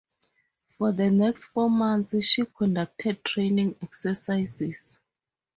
[0.67, 4.99] For the next four months she conducted training exercises.